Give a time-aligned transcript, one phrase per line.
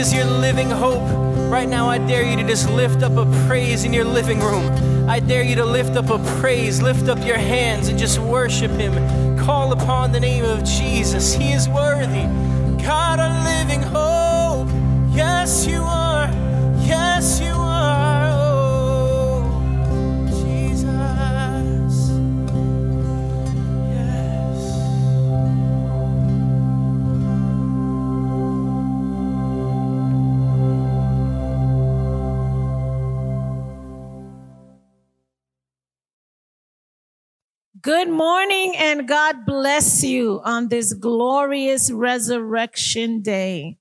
[0.00, 1.02] is your living hope.
[1.52, 4.66] Right now, I dare you to just lift up a praise in your living room.
[5.10, 8.70] I dare you to lift up a praise, lift up your hands, and just worship
[8.70, 8.94] Him.
[9.38, 11.34] Call upon the name of Jesus.
[11.34, 12.24] He is worthy.
[12.82, 14.68] God, our living hope.
[15.14, 16.30] Yes, you are.
[16.80, 17.59] Yes, you are.
[38.70, 43.78] Morning and God bless you on this glorious resurrection day.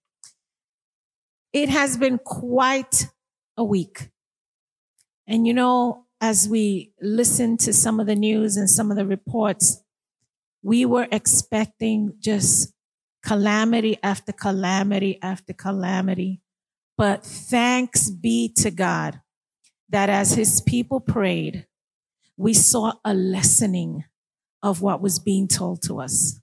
[1.53, 3.07] It has been quite
[3.57, 4.09] a week.
[5.27, 9.05] And you know, as we listen to some of the news and some of the
[9.05, 9.81] reports,
[10.61, 12.73] we were expecting just
[13.23, 16.41] calamity after calamity after calamity.
[16.97, 19.21] But thanks be to God
[19.89, 21.65] that as his people prayed,
[22.37, 24.05] we saw a lessening
[24.61, 26.39] of what was being told to us.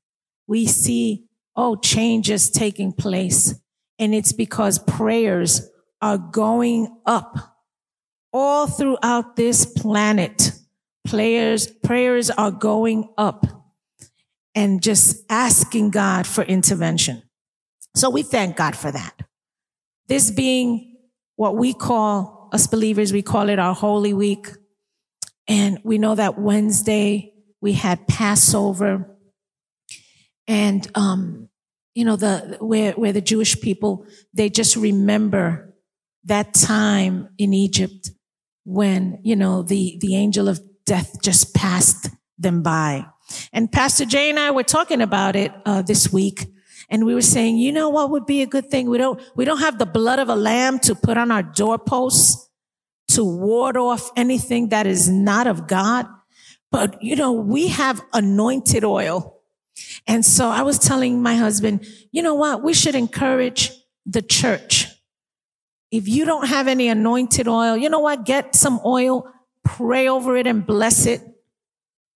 [0.46, 3.54] We see, oh, changes taking place.
[3.98, 5.68] And it's because prayers
[6.00, 7.36] are going up
[8.32, 10.52] all throughout this planet.
[11.08, 13.46] Prayers, prayers are going up
[14.54, 17.22] and just asking God for intervention.
[17.94, 19.22] So we thank God for that.
[20.08, 20.96] This being
[21.36, 24.48] what we call, us believers, we call it our Holy Week.
[25.48, 27.32] And we know that Wednesday
[27.66, 29.10] we had Passover
[30.46, 31.48] and, um,
[31.96, 35.74] you know, the, where, where the Jewish people, they just remember
[36.26, 38.10] that time in Egypt
[38.62, 43.04] when, you know, the, the angel of death just passed them by.
[43.52, 46.46] And Pastor Jay and I were talking about it, uh, this week.
[46.88, 48.88] And we were saying, you know what would be a good thing?
[48.88, 52.48] We don't, we don't have the blood of a lamb to put on our doorposts
[53.08, 56.06] to ward off anything that is not of God.
[56.70, 59.40] But, you know, we have anointed oil.
[60.06, 62.62] And so I was telling my husband, you know what?
[62.62, 63.70] We should encourage
[64.04, 64.88] the church.
[65.90, 68.24] If you don't have any anointed oil, you know what?
[68.24, 69.30] Get some oil,
[69.64, 71.22] pray over it and bless it.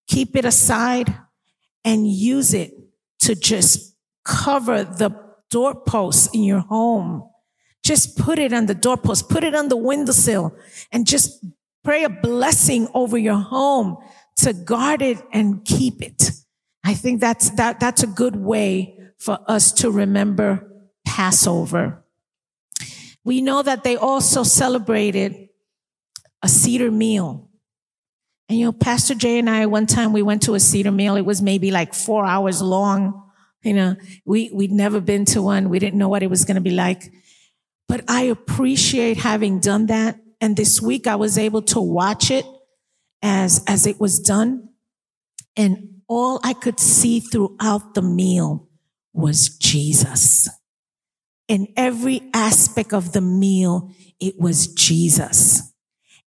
[0.09, 1.17] Keep it aside
[1.85, 2.73] and use it
[3.21, 3.95] to just
[4.25, 5.11] cover the
[5.51, 7.29] doorposts in your home.
[7.83, 10.55] Just put it on the doorpost, put it on the windowsill
[10.93, 11.45] and just
[11.83, 13.97] pray a blessing over your home
[14.45, 16.31] to guard it and keep it.
[16.85, 20.67] I think that's, that, that's a good way for us to remember
[21.07, 22.05] Passover.
[23.25, 25.49] We know that they also celebrated
[26.43, 27.51] a Seder meal.
[28.49, 31.17] And you know, Pastor Jay and I, one time we went to a Seder meal.
[31.17, 33.31] It was maybe like four hours long.
[33.63, 35.69] You know, we, we'd never been to one.
[35.69, 37.13] We didn't know what it was going to be like.
[37.89, 40.19] But I appreciate having done that.
[40.41, 42.47] And this week I was able to watch it
[43.23, 44.69] as, as it was done.
[45.57, 48.69] And all I could see throughout the meal
[49.13, 50.49] was Jesus.
[51.49, 55.73] In every aspect of the meal, it was Jesus.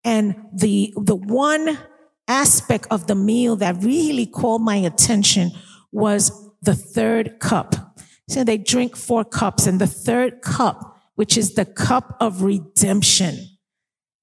[0.05, 1.79] And the, the one
[2.27, 5.53] aspect of the meal that really called my attention
[5.93, 7.99] was the third cup.
[8.29, 13.52] So they drink four cups and the third cup, which is the cup of redemption.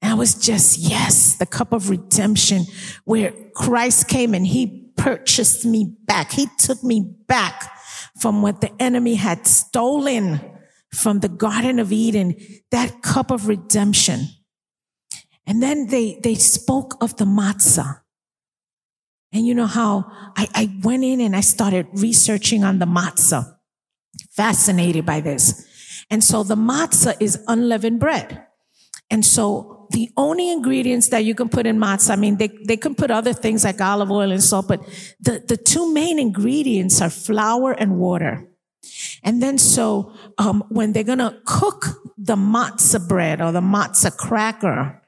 [0.02, 2.66] And I was just, yes, the cup of redemption
[3.06, 6.32] where Christ came and he purchased me back.
[6.32, 7.72] He took me back
[8.20, 10.42] from what the enemy had stolen
[10.94, 12.36] from the Garden of Eden,
[12.72, 14.28] that cup of redemption.
[15.46, 18.02] And then they, they spoke of the matzah.
[19.32, 20.06] And you know how
[20.36, 23.56] I, I went in and I started researching on the matzah.
[24.32, 25.66] Fascinated by this.
[26.10, 28.46] And so the matzah is unleavened bread.
[29.12, 32.78] And so the only ingredients that you can put in matzah, I mean, they, they
[32.78, 34.82] can put other things like olive oil and salt, but
[35.20, 38.48] the, the two main ingredients are flour and water.
[39.24, 41.86] And then so, um, when they're gonna cook
[42.18, 45.02] the matzah bread or the matzah cracker,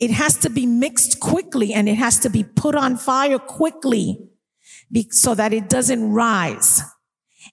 [0.00, 4.18] it has to be mixed quickly and it has to be put on fire quickly
[5.10, 6.82] so that it doesn't rise.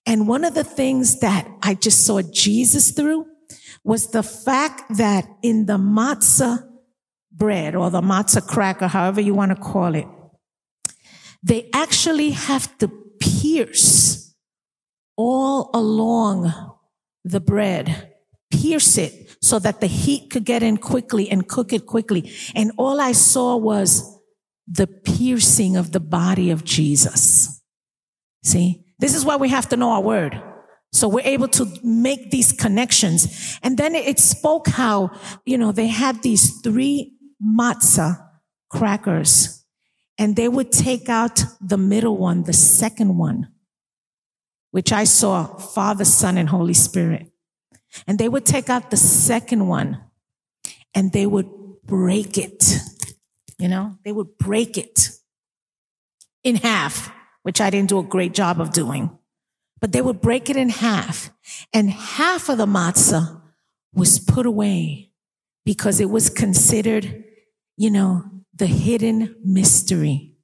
[0.06, 3.26] And one of the things that I just saw Jesus through
[3.84, 6.68] was the fact that in the matzah
[7.32, 10.08] bread or the matzah cracker, however you want to call it,
[11.42, 12.88] they actually have to
[13.20, 14.34] pierce
[15.18, 16.54] all along
[17.26, 18.14] the bread,
[18.52, 22.32] pierce it so that the heat could get in quickly and cook it quickly.
[22.56, 24.20] And all I saw was
[24.68, 27.62] the piercing of the body of Jesus.
[28.44, 30.42] See, this is why we have to know our word
[30.94, 33.58] So we're able to make these connections.
[33.64, 35.12] And then it spoke how,
[35.44, 37.14] you know, they had these three
[37.44, 38.30] matzah
[38.70, 39.66] crackers
[40.20, 43.50] and they would take out the middle one, the second one,
[44.70, 47.32] which I saw Father, Son, and Holy Spirit.
[48.06, 50.00] And they would take out the second one
[50.94, 51.50] and they would
[51.84, 52.78] break it.
[53.58, 55.10] You know, they would break it
[56.44, 57.12] in half,
[57.42, 59.18] which I didn't do a great job of doing.
[59.84, 61.30] But they would break it in half
[61.74, 63.42] and half of the matzah
[63.94, 65.12] was put away
[65.66, 67.26] because it was considered,
[67.76, 68.24] you know,
[68.56, 70.38] the hidden mystery.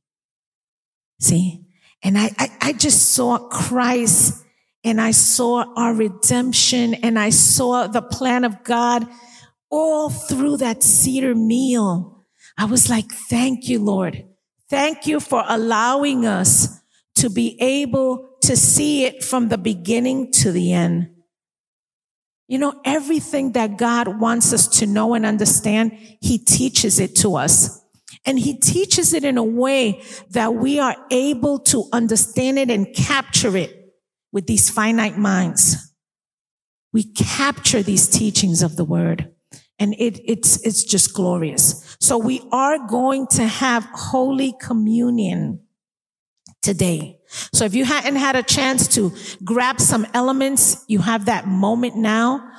[1.22, 1.66] See?
[2.04, 4.44] And I, I, I just saw Christ
[4.84, 9.08] and I saw our redemption and I saw the plan of God
[9.72, 12.26] all through that Seder meal.
[12.58, 14.26] I was like, thank you, Lord.
[14.70, 16.79] Thank you for allowing us
[17.20, 21.10] to be able to see it from the beginning to the end.
[22.48, 27.36] You know, everything that God wants us to know and understand, He teaches it to
[27.36, 27.80] us.
[28.26, 30.02] And He teaches it in a way
[30.32, 33.94] that we are able to understand it and capture it
[34.32, 35.94] with these finite minds.
[36.92, 39.32] We capture these teachings of the word
[39.80, 41.98] and it, it's, it's just glorious.
[42.00, 45.62] So we are going to have Holy Communion
[46.62, 47.20] today.
[47.54, 49.14] So if you hadn't had a chance to
[49.44, 52.52] grab some elements, you have that moment now.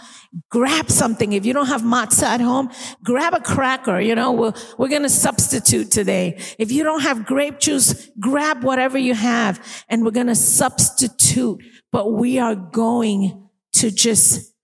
[0.48, 1.32] Grab something.
[1.32, 2.70] If you don't have matzah at home,
[3.02, 4.00] grab a cracker.
[4.00, 6.40] You know, we're, we're going to substitute today.
[6.56, 11.60] If you don't have grape juice, grab whatever you have and we're going to substitute.
[11.90, 14.54] But we are going to just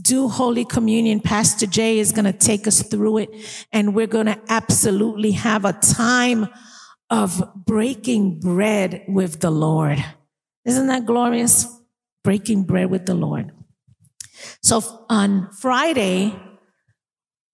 [0.00, 1.20] do Holy Communion.
[1.20, 5.66] Pastor Jay is going to take us through it and we're going to absolutely have
[5.66, 6.48] a time
[7.10, 10.04] of breaking bread with the Lord.
[10.64, 11.66] Isn't that glorious?
[12.24, 13.52] Breaking bread with the Lord.
[14.62, 16.34] So on Friday,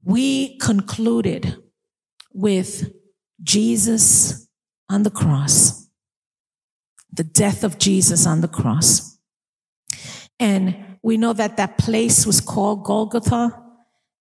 [0.04, 1.56] we concluded
[2.32, 2.92] with
[3.42, 4.48] Jesus
[4.88, 5.88] on the cross,
[7.12, 9.18] the death of Jesus on the cross.
[10.40, 13.62] And we know that that place was called Golgotha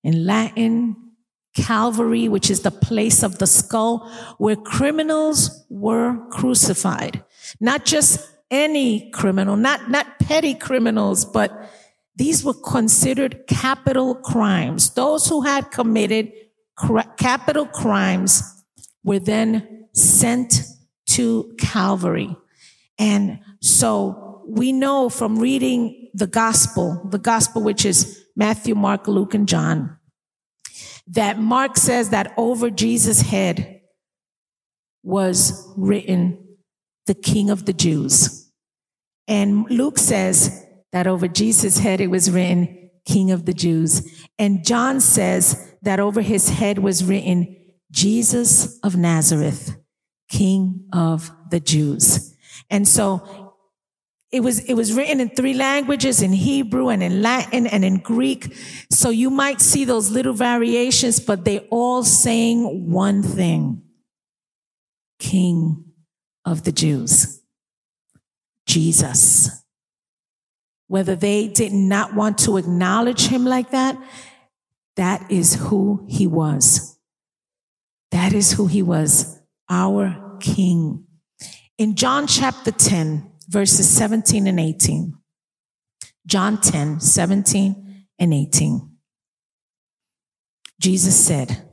[0.04, 1.11] in Latin,
[1.56, 7.24] Calvary, which is the place of the skull, where criminals were crucified.
[7.60, 11.52] Not just any criminal, not, not petty criminals, but
[12.16, 14.92] these were considered capital crimes.
[14.92, 16.32] Those who had committed
[17.18, 18.64] capital crimes
[19.04, 20.62] were then sent
[21.08, 22.36] to Calvary.
[22.98, 29.34] And so we know from reading the gospel, the gospel which is Matthew, Mark, Luke,
[29.34, 29.98] and John,
[31.12, 33.82] that Mark says that over Jesus' head
[35.04, 36.58] was written
[37.06, 38.52] the King of the Jews.
[39.28, 44.26] And Luke says that over Jesus' head it was written King of the Jews.
[44.38, 47.58] And John says that over his head was written
[47.92, 49.76] Jesus of Nazareth,
[50.30, 52.36] King of the Jews.
[52.70, 53.41] And so
[54.32, 57.98] it was, it was written in three languages, in Hebrew and in Latin and in
[57.98, 58.56] Greek.
[58.90, 63.82] So you might see those little variations, but they all saying one thing.
[65.20, 65.84] King
[66.46, 67.42] of the Jews.
[68.66, 69.64] Jesus.
[70.88, 73.98] Whether they did not want to acknowledge him like that,
[74.96, 76.98] that is who he was.
[78.12, 79.40] That is who he was.
[79.70, 81.06] Our King.
[81.78, 85.14] In John chapter 10, verses 17 and 18.
[86.26, 88.90] John 10, 17 and 18.
[90.80, 91.68] Jesus said,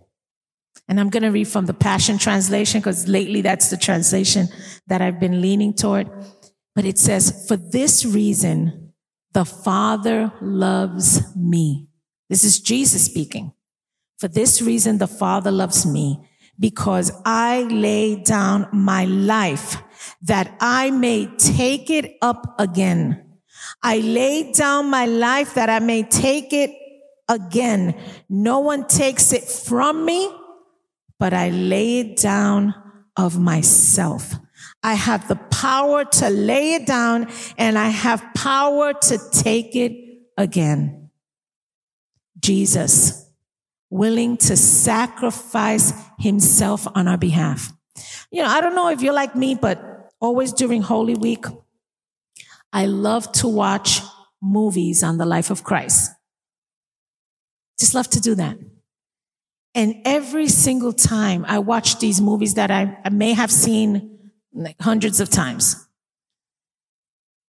[0.88, 4.48] and I'm going to read from the Passion Translation because lately that's the translation
[4.86, 6.10] that I've been leaning toward.
[6.74, 8.94] But it says, for this reason,
[9.32, 11.88] the Father loves me.
[12.30, 13.52] This is Jesus speaking.
[14.18, 16.26] For this reason, the Father loves me
[16.58, 19.76] because I lay down my life
[20.22, 23.24] that I may take it up again.
[23.82, 26.74] I laid down my life that I may take it
[27.28, 27.94] again.
[28.28, 30.30] No one takes it from me,
[31.18, 32.74] but I lay it down
[33.16, 34.34] of myself.
[34.82, 39.92] I have the power to lay it down and I have power to take it
[40.36, 41.10] again.
[42.38, 43.30] Jesus,
[43.90, 47.72] willing to sacrifice himself on our behalf.
[48.30, 51.44] You know, I don't know if you're like me, but always during Holy Week,
[52.72, 54.00] I love to watch
[54.42, 56.12] movies on the life of Christ.
[57.78, 58.58] Just love to do that.
[59.74, 64.80] And every single time I watch these movies that I, I may have seen like
[64.80, 65.86] hundreds of times,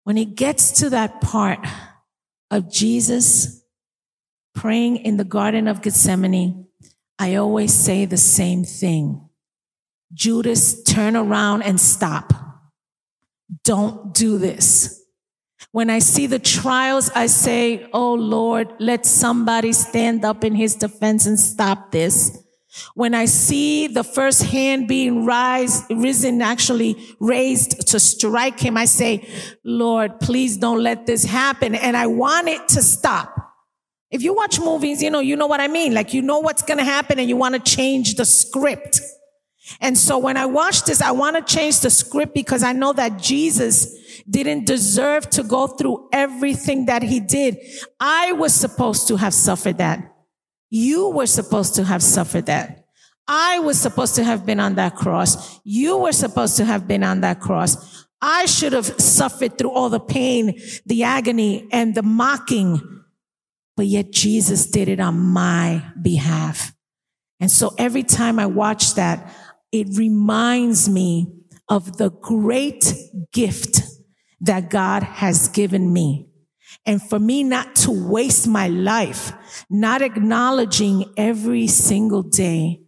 [0.04, 1.60] When it gets to that part
[2.52, 3.64] of Jesus
[4.54, 6.68] praying in the Garden of Gethsemane,
[7.18, 9.30] I always say the same thing.
[10.14, 12.34] Judas, turn around and stop.
[13.64, 15.02] Don't do this.
[15.72, 20.76] When I see the trials, I say, Oh Lord, let somebody stand up in his
[20.76, 22.44] defense and stop this.
[22.96, 28.86] When I see the first hand being rise, risen, actually raised to strike him, I
[28.86, 29.28] say,
[29.64, 31.76] Lord, please don't let this happen.
[31.76, 33.36] And I want it to stop.
[34.10, 35.94] If you watch movies, you know, you know what I mean.
[35.94, 39.00] Like you know what's going to happen and you want to change the script.
[39.80, 42.94] And so when I watch this, I want to change the script because I know
[42.94, 47.58] that Jesus didn't deserve to go through everything that he did.
[48.00, 50.14] I was supposed to have suffered that.
[50.70, 52.86] You were supposed to have suffered that.
[53.28, 55.60] I was supposed to have been on that cross.
[55.64, 58.06] You were supposed to have been on that cross.
[58.22, 62.82] I should have suffered through all the pain, the agony, and the mocking.
[63.76, 66.74] But yet Jesus did it on my behalf.
[67.40, 69.34] And so every time I watch that,
[69.74, 71.28] it reminds me
[71.68, 72.94] of the great
[73.34, 73.82] gift
[74.40, 76.30] that God has given me.
[76.86, 79.34] And for me not to waste my life,
[79.70, 82.82] not acknowledging every single day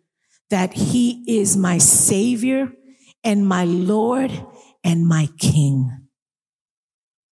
[0.50, 2.72] that he is my savior
[3.24, 4.32] and my Lord
[4.84, 5.92] and my king.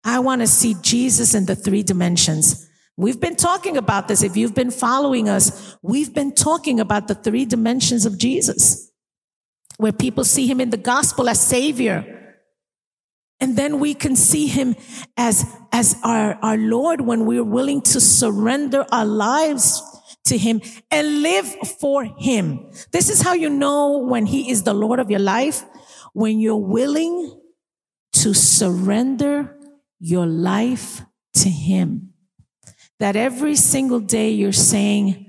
[0.03, 2.67] I want to see Jesus in the three dimensions.
[2.97, 4.23] We've been talking about this.
[4.23, 8.91] If you've been following us, we've been talking about the three dimensions of Jesus,
[9.83, 12.37] where people see him in the gospel as savior,
[13.41, 14.77] and then we can see him
[15.17, 19.83] as, as our, our Lord when we're willing to surrender our lives
[20.27, 21.45] to him and live
[21.81, 22.71] for him.
[22.93, 25.65] This is how you know when he is the Lord of your life,
[26.13, 27.37] when you're willing
[28.13, 29.57] to surrender
[29.99, 31.01] your life
[31.33, 32.13] to him.
[33.01, 35.25] That every single day you're saying,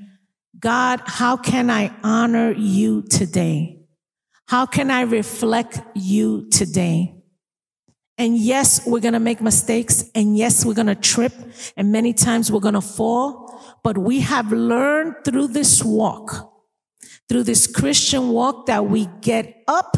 [0.57, 3.81] God, how can I honor you today?
[4.47, 7.15] How can I reflect you today?
[8.17, 10.11] And yes, we're going to make mistakes.
[10.15, 11.33] And yes, we're going to trip.
[11.77, 13.79] And many times we're going to fall.
[13.83, 16.53] But we have learned through this walk,
[17.29, 19.97] through this Christian walk that we get up,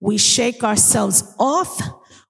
[0.00, 1.80] we shake ourselves off,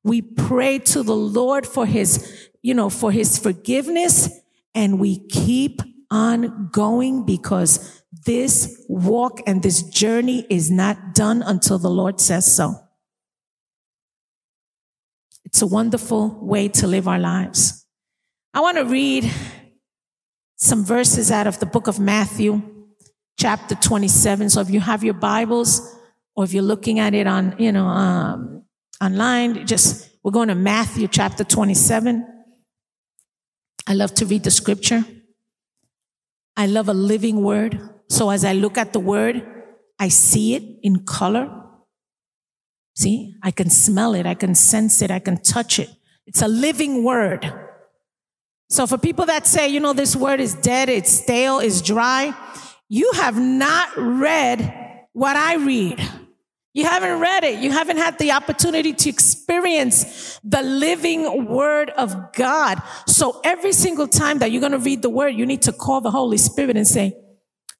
[0.05, 4.31] we pray to the Lord for his, you know, for his forgiveness,
[4.75, 11.79] and we keep on going because this walk and this journey is not done until
[11.79, 12.75] the Lord says so.
[15.45, 17.87] It's a wonderful way to live our lives.
[18.53, 19.31] I want to read
[20.57, 22.63] some verses out of the book of Matthew,
[23.39, 24.51] chapter 27.
[24.51, 25.97] So if you have your Bibles
[26.35, 28.65] or if you're looking at it on, you know, um,
[29.01, 32.27] online, just, we're going to Matthew chapter 27.
[33.87, 35.05] I love to read the scripture.
[36.57, 37.81] I love a living word.
[38.09, 39.45] So as I look at the word,
[39.99, 41.51] I see it in color.
[42.97, 45.91] See, I can smell it, I can sense it, I can touch it.
[46.27, 47.53] It's a living word.
[48.71, 52.35] So for people that say, you know, this word is dead, it's stale, it's dry,
[52.89, 56.01] you have not read what I read.
[56.73, 57.61] You haven't read it.
[57.61, 62.83] You haven't had the opportunity to experience the living word of God.
[63.07, 66.01] So every single time that you're going to read the word, you need to call
[66.01, 67.17] the Holy Spirit and say,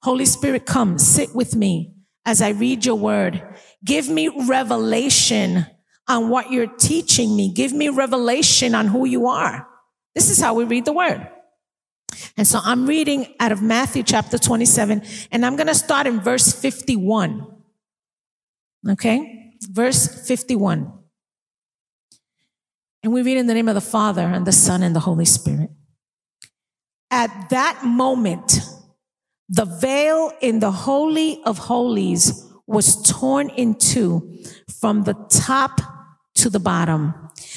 [0.05, 1.91] Holy Spirit, come sit with me
[2.25, 3.41] as I read your word.
[3.83, 5.65] Give me revelation
[6.07, 7.51] on what you're teaching me.
[7.51, 9.67] Give me revelation on who you are.
[10.13, 11.27] This is how we read the word.
[12.37, 16.19] And so I'm reading out of Matthew chapter 27, and I'm going to start in
[16.19, 17.47] verse 51.
[18.87, 19.53] Okay?
[19.71, 20.93] Verse 51.
[23.01, 25.25] And we read in the name of the Father and the Son and the Holy
[25.25, 25.71] Spirit.
[27.09, 28.59] At that moment,
[29.49, 34.39] the veil in the Holy of Holies was torn in two
[34.79, 35.81] from the top
[36.35, 37.13] to the bottom.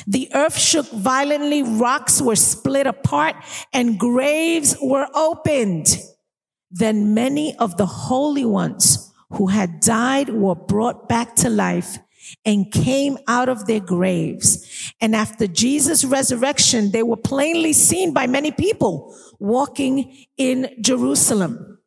[0.07, 3.37] The earth shook violently, rocks were split apart,
[3.73, 5.97] and graves were opened.
[6.71, 11.99] Then many of the holy ones who had died were brought back to life
[12.45, 14.93] and came out of their graves.
[15.01, 21.78] And after Jesus' resurrection, they were plainly seen by many people walking in Jerusalem.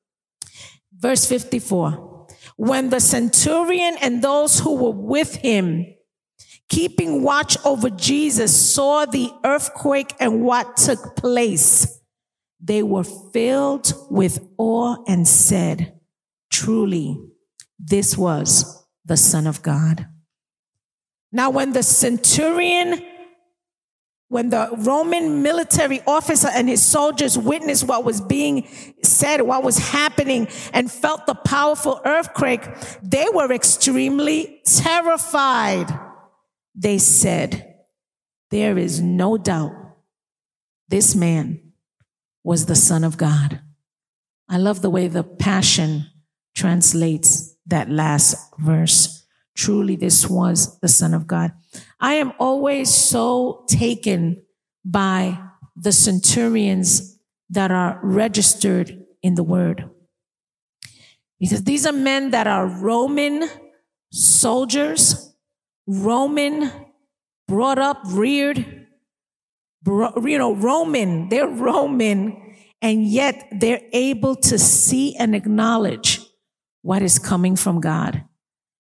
[1.02, 2.10] Verse 54
[2.58, 5.88] when the centurion and those who were with him,
[6.70, 12.00] keeping watch over Jesus, saw the earthquake and what took place,
[12.60, 16.00] they were filled with awe and said,
[16.52, 17.20] Truly,
[17.80, 20.08] this was the Son of God.
[21.32, 23.04] Now, when the centurion
[24.32, 28.66] when the Roman military officer and his soldiers witnessed what was being
[29.04, 32.66] said, what was happening, and felt the powerful earthquake,
[33.04, 35.88] they were extremely terrified.
[36.74, 37.76] They said,
[38.52, 39.74] There is no doubt
[40.88, 41.74] this man
[42.42, 43.60] was the Son of God.
[44.48, 46.06] I love the way the Passion
[46.56, 49.21] translates that last verse.
[49.56, 51.52] Truly, this was the Son of God.
[52.00, 54.44] I am always so taken
[54.84, 55.38] by
[55.76, 59.90] the centurions that are registered in the word.
[61.40, 63.50] Because these are men that are Roman
[64.12, 65.34] soldiers,
[65.88, 66.72] Roman,
[67.48, 68.88] brought up, reared,
[69.86, 76.22] you know, Roman, they're Roman, and yet they're able to see and acknowledge
[76.82, 78.24] what is coming from God.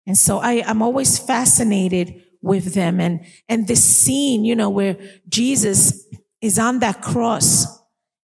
[0.09, 4.97] And so I, I'm always fascinated with them and, and this scene, you know, where
[5.29, 6.09] Jesus
[6.41, 7.67] is on that cross.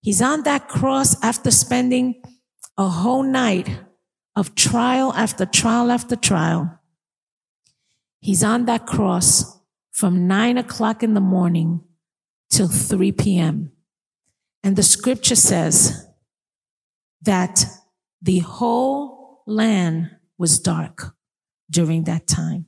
[0.02, 2.22] He's on that cross after spending
[2.78, 3.82] a whole night
[4.34, 6.80] of trial after trial after trial.
[8.22, 9.60] He's on that cross
[9.92, 11.82] from nine o'clock in the morning
[12.50, 13.74] till 3 p.m.
[14.64, 16.08] And the scripture says
[17.24, 17.66] that
[18.22, 21.13] the whole land was dark
[21.74, 22.68] during that time.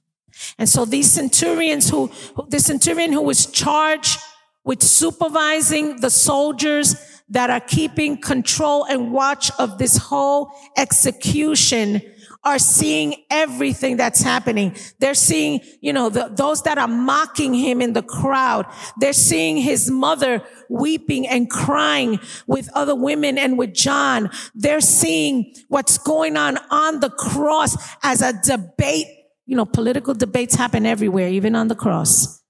[0.57, 2.11] And so these centurions who,
[2.49, 4.19] the centurion who was charged
[4.65, 6.95] with supervising the soldiers
[7.29, 12.01] that are keeping control and watch of this whole execution
[12.45, 14.75] are seeing everything that's happening.
[14.99, 18.67] They're seeing, you know, the, those that are mocking him in the crowd.
[18.99, 24.29] They're seeing his mother weeping and crying with other women and with John.
[24.53, 29.07] They're seeing what's going on on the cross as a debate
[29.45, 32.41] you know, political debates happen everywhere, even on the cross.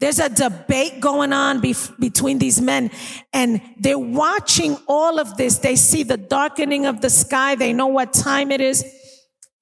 [0.00, 2.90] There's a debate going on bef- between these men
[3.32, 5.58] and they're watching all of this.
[5.58, 7.54] They see the darkening of the sky.
[7.54, 8.84] They know what time it is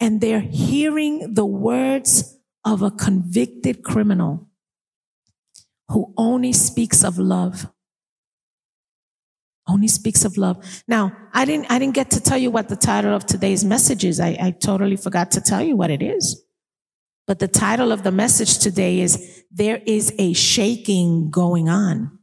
[0.01, 4.49] and they're hearing the words of a convicted criminal
[5.89, 7.67] who only speaks of love
[9.69, 10.83] only speaks of love.
[10.89, 14.05] Now, I didn't, I didn't get to tell you what the title of today's message
[14.05, 14.21] is.
[14.21, 16.43] I, I totally forgot to tell you what it is.
[17.27, 22.19] But the title of the message today is There is a shaking going on.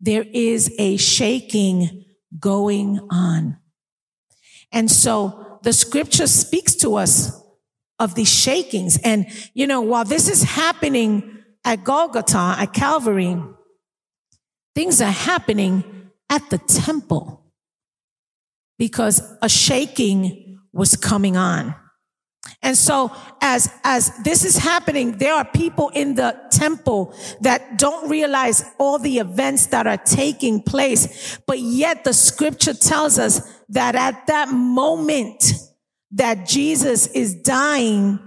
[0.00, 2.04] There is a shaking
[2.38, 3.58] going on.
[4.72, 7.38] And so the scripture speaks to us
[7.98, 8.98] of these shakings.
[9.04, 13.36] And, you know, while this is happening at Golgotha, at Calvary,
[14.74, 17.52] things are happening at the temple
[18.78, 21.74] because a shaking was coming on.
[22.62, 28.08] And so as, as this is happening, there are people in the temple that don't
[28.08, 31.38] realize all the events that are taking place.
[31.46, 35.52] But yet the scripture tells us that at that moment
[36.12, 38.18] that Jesus is dying,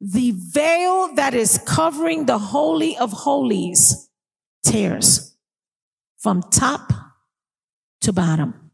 [0.00, 4.08] the veil that is covering the holy of holies
[4.64, 5.36] tears
[6.18, 6.92] from top
[8.02, 8.70] to bottom.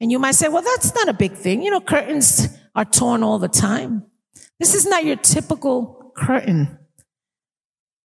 [0.00, 1.62] And you might say, well, that's not a big thing.
[1.62, 4.04] You know, curtains are torn all the time.
[4.60, 6.78] This is not your typical curtain.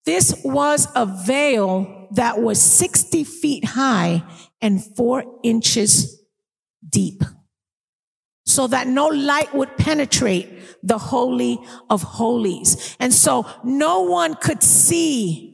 [0.05, 4.23] This was a veil that was 60 feet high
[4.61, 6.23] and four inches
[6.89, 7.21] deep
[8.45, 10.49] so that no light would penetrate
[10.81, 12.95] the holy of holies.
[12.97, 15.50] And so no one could see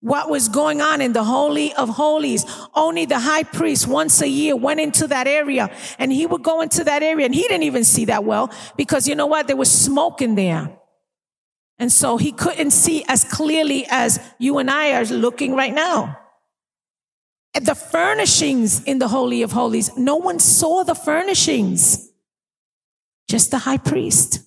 [0.00, 2.44] what was going on in the Holy of Holies.
[2.74, 6.62] Only the high priest once a year went into that area and he would go
[6.62, 9.46] into that area and he didn't even see that well because you know what?
[9.46, 10.76] There was smoke in there.
[11.78, 16.18] And so he couldn't see as clearly as you and I are looking right now.
[17.54, 22.10] The furnishings in the Holy of Holies, no one saw the furnishings,
[23.28, 24.40] just the high priest.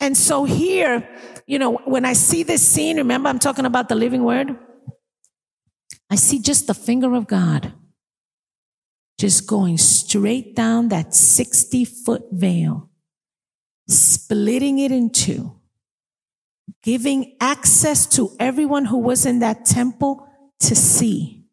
[0.00, 1.08] And so here,
[1.46, 4.56] you know, when I see this scene, remember I'm talking about the living word?
[6.10, 7.72] I see just the finger of God
[9.18, 12.90] just going straight down that 60 foot veil,
[13.88, 15.52] splitting it in two,
[16.82, 20.26] giving access to everyone who was in that temple
[20.60, 21.44] to see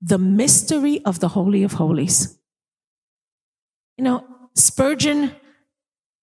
[0.00, 2.38] the mystery of the Holy of Holies.
[3.96, 5.34] You know, Spurgeon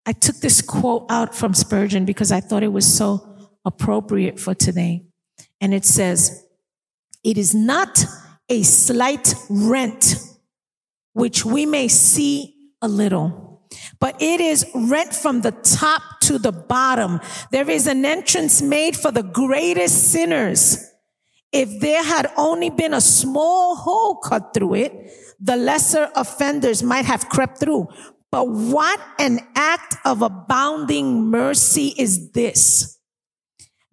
[0.08, 4.56] I took this quote out from Spurgeon because I thought it was so appropriate for
[4.56, 5.06] today.
[5.60, 6.46] And it says,
[7.24, 8.06] it is not
[8.50, 10.15] a slight rent,
[11.13, 13.62] which we may see a little,
[14.00, 17.20] but it is rent from the top to the bottom.
[17.52, 20.88] There is an entrance made for the greatest sinners
[21.52, 27.06] If there had only been a small hole cut through it, the lesser offenders might
[27.06, 27.88] have crept through.
[28.32, 33.00] But what an act of abounding mercy is this?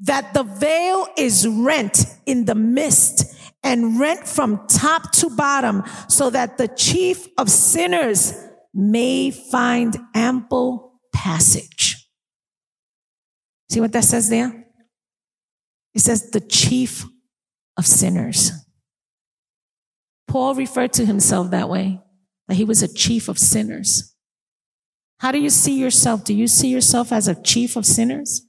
[0.01, 6.31] That the veil is rent in the midst and rent from top to bottom so
[6.31, 8.35] that the chief of sinners
[8.75, 12.09] may find ample passage.
[13.71, 14.67] See what that says there?
[15.95, 17.05] It says the chief
[17.77, 18.51] of sinners.
[20.27, 22.01] Paul referred to himself that way,
[22.49, 24.14] that he was a chief of sinners.
[25.25, 26.23] How do you see yourself?
[26.23, 28.47] Do you see yourself as a chief of sinners?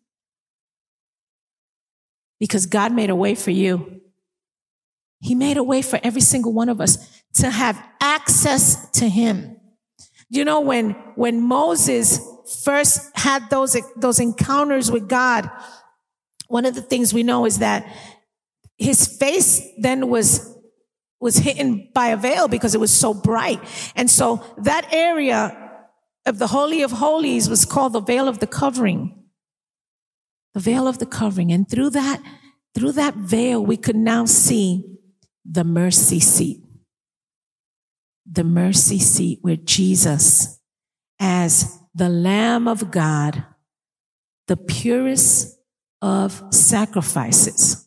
[2.38, 4.02] Because God made a way for you.
[5.22, 9.56] He made a way for every single one of us to have access to him.
[10.30, 12.20] You know, when, when Moses
[12.66, 15.50] first had those, those encounters with God,
[16.50, 17.90] one of the things we know is that
[18.78, 20.54] his face then was
[21.22, 23.60] was hidden by a veil because it was so bright.
[23.96, 25.65] And so that area
[26.26, 29.24] of the Holy of Holies was called the veil of the covering.
[30.54, 31.52] The veil of the covering.
[31.52, 32.22] And through that,
[32.74, 34.84] through that veil, we could now see
[35.44, 36.62] the mercy seat.
[38.26, 40.60] The mercy seat where Jesus,
[41.20, 43.46] as the Lamb of God,
[44.48, 45.60] the purest
[46.02, 47.85] of sacrifices,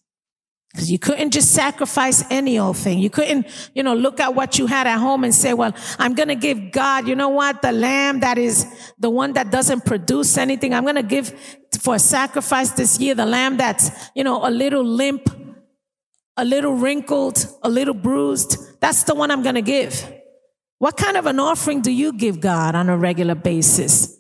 [0.79, 3.01] because you couldn't just sacrifice any old thing.
[3.01, 6.15] You couldn't, you know, look at what you had at home and say, well, I'm
[6.15, 7.63] going to give God, you know what?
[7.63, 8.65] The lamb that is
[8.97, 10.73] the one that doesn't produce anything.
[10.73, 11.35] I'm going to give
[11.81, 15.29] for sacrifice this year, the lamb that's, you know, a little limp,
[16.37, 18.81] a little wrinkled, a little bruised.
[18.81, 20.09] That's the one I'm going to give.
[20.79, 24.17] What kind of an offering do you give God on a regular basis?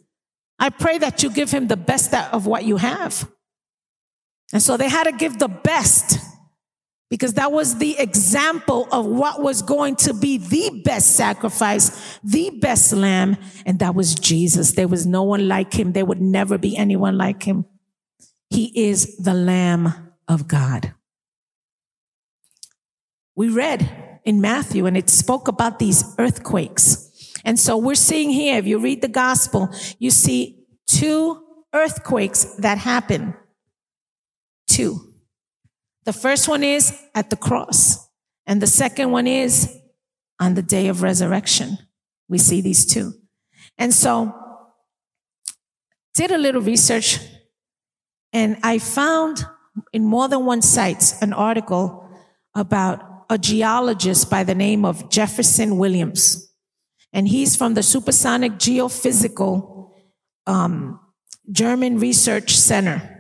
[0.58, 3.30] I pray that you give him the best of what you have.
[4.52, 6.27] And so they had to give the best
[7.10, 12.50] because that was the example of what was going to be the best sacrifice, the
[12.60, 14.72] best lamb, and that was Jesus.
[14.72, 15.92] There was no one like him.
[15.92, 17.64] There would never be anyone like him.
[18.50, 20.94] He is the Lamb of God.
[23.34, 27.06] We read in Matthew and it spoke about these earthquakes.
[27.44, 31.42] And so we're seeing here, if you read the gospel, you see two
[31.72, 33.34] earthquakes that happen.
[34.66, 35.07] Two.
[36.08, 38.08] The first one is at the cross,
[38.46, 39.76] and the second one is
[40.40, 41.76] on the day of resurrection.
[42.30, 43.12] We see these two.
[43.76, 44.34] And so,
[46.14, 47.18] did a little research,
[48.32, 49.44] and I found
[49.92, 52.08] in more than one site an article
[52.54, 56.50] about a geologist by the name of Jefferson Williams.
[57.12, 59.90] And he's from the Supersonic Geophysical
[60.46, 61.00] um,
[61.52, 63.17] German Research Center.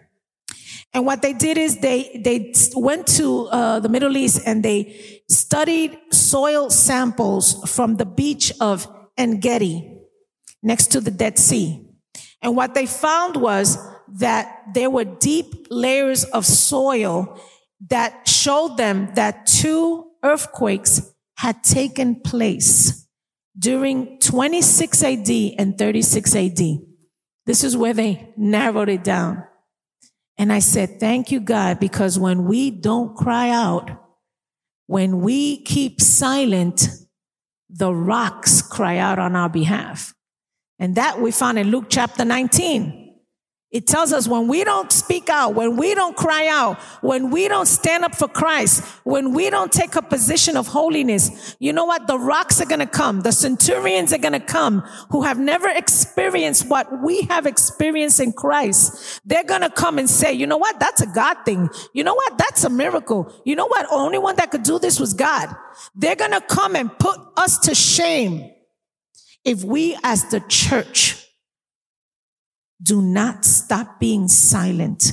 [0.94, 5.22] And what they did is they, they went to uh, the Middle East and they
[5.28, 9.40] studied soil samples from the beach of En
[10.62, 11.84] next to the Dead Sea.
[12.40, 13.78] And what they found was
[14.16, 17.38] that there were deep layers of soil
[17.88, 23.06] that showed them that two earthquakes had taken place
[23.58, 26.58] during 26 AD and 36 AD.
[27.46, 29.44] This is where they narrowed it down.
[30.38, 33.90] And I said, thank you, God, because when we don't cry out,
[34.86, 36.88] when we keep silent,
[37.68, 40.14] the rocks cry out on our behalf.
[40.78, 43.07] And that we found in Luke chapter 19.
[43.70, 47.48] It tells us when we don't speak out, when we don't cry out, when we
[47.48, 51.84] don't stand up for Christ, when we don't take a position of holiness, you know
[51.84, 52.06] what?
[52.06, 53.20] The rocks are going to come.
[53.20, 58.32] The centurions are going to come who have never experienced what we have experienced in
[58.32, 59.20] Christ.
[59.26, 60.80] They're going to come and say, you know what?
[60.80, 61.68] That's a God thing.
[61.92, 62.38] You know what?
[62.38, 63.30] That's a miracle.
[63.44, 63.86] You know what?
[63.90, 65.54] Only one that could do this was God.
[65.94, 68.50] They're going to come and put us to shame
[69.44, 71.27] if we as the church
[72.82, 75.12] do not stop being silent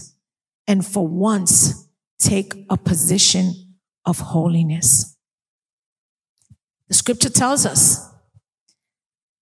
[0.68, 1.88] and for once
[2.20, 3.54] take a position
[4.06, 5.18] of holiness.
[6.88, 8.08] The scripture tells us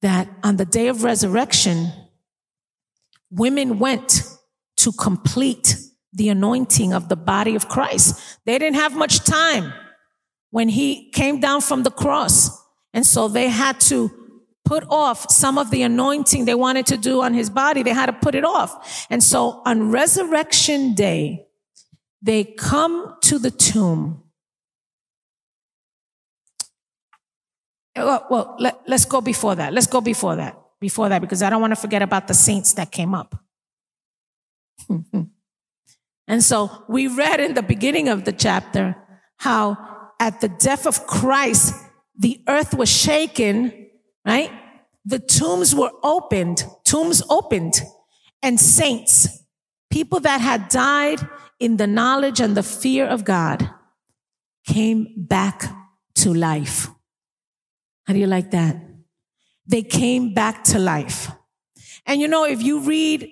[0.01, 1.91] that on the day of resurrection,
[3.29, 4.23] women went
[4.77, 5.77] to complete
[6.13, 8.39] the anointing of the body of Christ.
[8.45, 9.73] They didn't have much time
[10.51, 12.49] when he came down from the cross.
[12.93, 14.11] And so they had to
[14.73, 17.83] put off some of the anointing they wanted to do on his body.
[17.83, 19.05] They had to put it off.
[19.11, 21.45] And so on resurrection day,
[22.23, 24.23] they come to the tomb.
[27.95, 29.73] Well, well let, let's go before that.
[29.73, 30.59] Let's go before that.
[30.79, 33.35] Before that, because I don't want to forget about the saints that came up.
[36.27, 38.95] and so we read in the beginning of the chapter
[39.37, 39.77] how
[40.19, 41.75] at the death of Christ,
[42.17, 43.71] the earth was shaken,
[44.25, 44.51] right?
[45.05, 47.81] The tombs were opened, tombs opened,
[48.41, 49.43] and saints,
[49.89, 51.19] people that had died
[51.59, 53.69] in the knowledge and the fear of God,
[54.65, 55.63] came back
[56.15, 56.87] to life.
[58.05, 58.77] How do you like that?
[59.65, 61.31] They came back to life.
[62.05, 63.29] And you know, if you read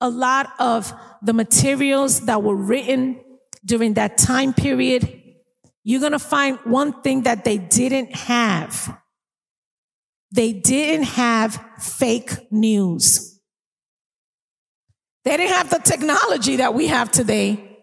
[0.00, 3.20] a lot of the materials that were written
[3.64, 5.22] during that time period,
[5.84, 8.96] you're going to find one thing that they didn't have.
[10.32, 13.40] They didn't have fake news.
[15.24, 17.78] They didn't have the technology that we have today,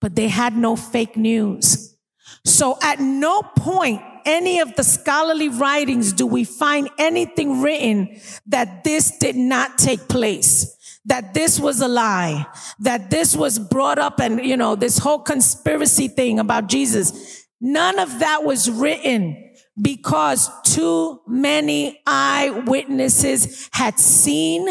[0.00, 1.96] but they had no fake news.
[2.44, 8.84] So at no point any of the scholarly writings do we find anything written that
[8.84, 10.74] this did not take place
[11.08, 12.46] that this was a lie,
[12.80, 17.46] that this was brought up and, you know, this whole conspiracy thing about Jesus.
[17.60, 24.68] None of that was written because too many eyewitnesses had seen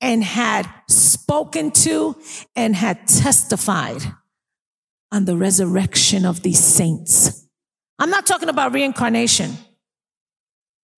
[0.00, 2.16] and had spoken to
[2.54, 4.02] and had testified
[5.12, 7.46] on the resurrection of these saints.
[7.98, 9.52] I'm not talking about reincarnation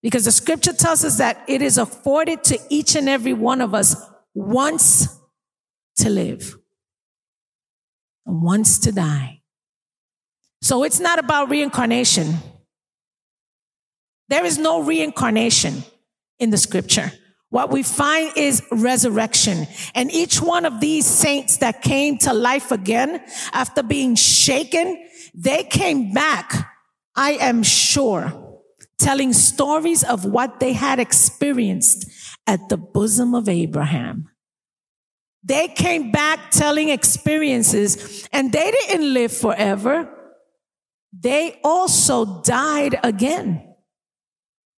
[0.01, 3.73] because the scripture tells us that it is afforded to each and every one of
[3.73, 3.95] us
[4.33, 5.07] once
[5.97, 6.55] to live
[8.25, 9.41] and once to die.
[10.61, 12.35] So it's not about reincarnation.
[14.29, 15.83] There is no reincarnation
[16.37, 17.11] in the scripture.
[17.49, 19.67] What we find is resurrection.
[19.95, 25.63] And each one of these saints that came to life again after being shaken, they
[25.63, 26.71] came back,
[27.15, 28.61] I am sure,
[28.99, 32.05] telling stories of what they had experienced
[32.45, 34.29] at the bosom of Abraham.
[35.43, 40.07] They came back telling experiences and they didn't live forever.
[41.11, 43.68] They also died again.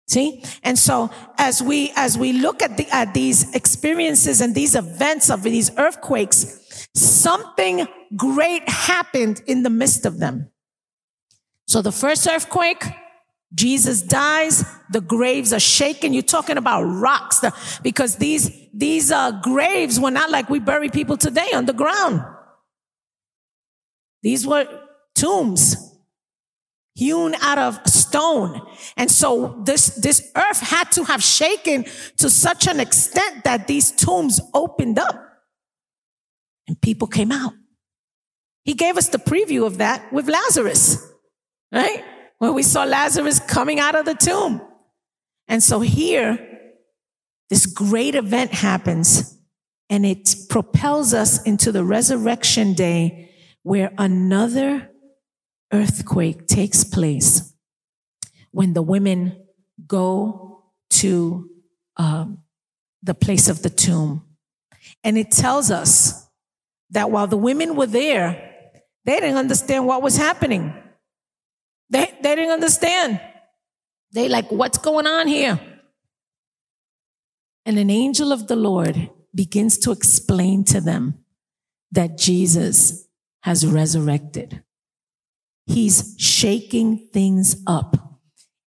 [0.09, 0.43] See?
[0.63, 5.29] And so as we, as we look at the, at these experiences and these events
[5.29, 10.49] of these earthquakes, something great happened in the midst of them.
[11.67, 12.83] So the first earthquake,
[13.53, 16.13] Jesus dies, the graves are shaken.
[16.13, 17.45] You're talking about rocks
[17.83, 22.23] because these, these uh, graves were not like we bury people today on the ground.
[24.23, 24.67] These were
[25.13, 25.98] tombs
[26.99, 28.61] hewn out of stone.
[28.97, 31.85] And so this, this earth had to have shaken
[32.17, 35.15] to such an extent that these tombs opened up
[36.67, 37.53] and people came out.
[38.65, 41.11] He gave us the preview of that with Lazarus,
[41.71, 42.03] right?
[42.39, 44.61] when we saw Lazarus coming out of the tomb.
[45.47, 46.45] And so here,
[47.49, 49.37] this great event happens
[49.89, 53.29] and it propels us into the resurrection day
[53.63, 54.88] where another
[55.71, 57.53] earthquake takes place
[58.51, 59.37] when the women
[59.87, 61.49] go to
[61.97, 62.39] um,
[63.03, 64.25] the place of the tomb.
[65.03, 66.27] And it tells us
[66.91, 68.45] that while the women were there,
[69.05, 70.73] they didn't understand what was happening.
[71.89, 73.21] They, they didn't understand.
[74.11, 75.59] They like, what's going on here?
[77.65, 81.19] And an angel of the Lord begins to explain to them
[81.91, 83.07] that Jesus
[83.41, 84.63] has resurrected.
[85.69, 87.95] He's shaking things up.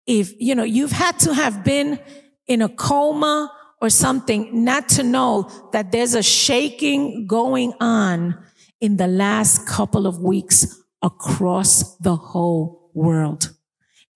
[0.07, 1.99] If, you know, you've had to have been
[2.47, 8.39] in a coma or something not to know that there's a shaking going on
[8.83, 13.51] in the last couple of weeks across the whole world.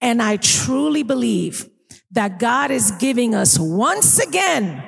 [0.03, 1.66] And I truly believe
[2.11, 4.83] that God is giving us once again,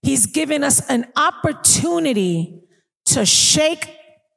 [0.00, 2.62] He's giving us an opportunity
[3.06, 3.96] to shake,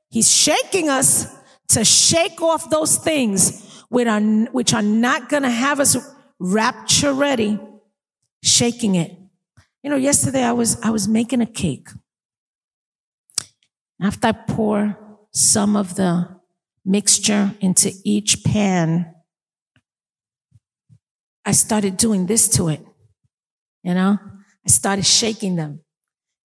[0.09, 1.27] He's shaking us
[1.69, 5.97] to shake off those things which are, which are not going to have us
[6.39, 7.59] rapture ready,
[8.43, 9.15] shaking it.
[9.83, 11.89] You know, yesterday I was, I was making a cake.
[14.01, 14.97] After I pour
[15.31, 16.39] some of the
[16.83, 19.13] mixture into each pan,
[21.45, 22.83] I started doing this to it.
[23.83, 24.17] You know,
[24.65, 25.81] I started shaking them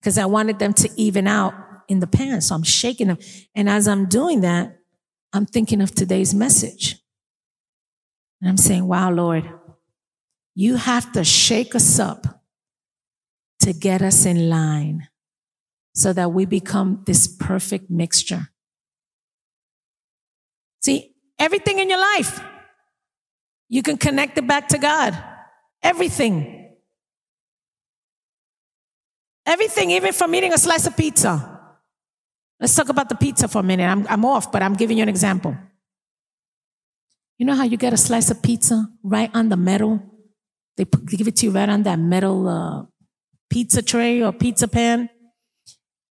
[0.00, 1.54] because I wanted them to even out
[1.88, 2.40] in the pan.
[2.42, 3.18] So I'm shaking them.
[3.54, 4.76] And as I'm doing that,
[5.32, 6.96] I'm thinking of today's message.
[8.40, 9.48] And I'm saying, wow, Lord,
[10.54, 12.42] you have to shake us up
[13.60, 15.08] to get us in line
[15.94, 18.48] so that we become this perfect mixture.
[20.80, 22.40] See, everything in your life,
[23.68, 25.16] you can connect it back to God.
[25.82, 26.74] Everything.
[29.46, 31.60] Everything, even from eating a slice of pizza.
[32.61, 33.87] Let's talk about the pizza for a minute.
[33.87, 35.57] I'm, I'm off, but I'm giving you an example.
[37.38, 40.03] You know how you get a slice of pizza right on the metal?
[40.77, 42.85] They, put, they give it to you right on that metal uh,
[43.49, 45.09] pizza tray or pizza pan.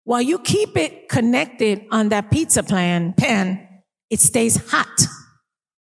[0.04, 3.66] While you keep it connected on that pizza pan, pan,
[4.08, 5.06] it stays hot.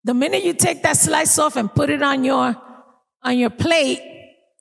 [0.04, 2.56] The minute you take that slice off and put it on your,
[3.22, 4.00] on your plate,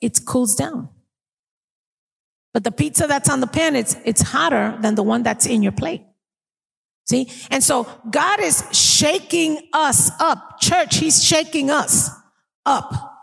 [0.02, 0.90] it cools down.
[2.54, 5.62] But the pizza that's on the pan, it's, it's hotter than the one that's in
[5.62, 6.02] your plate.
[7.06, 7.30] See?
[7.50, 10.58] And so God is shaking us up.
[10.60, 12.08] Church, He's shaking us
[12.64, 13.14] up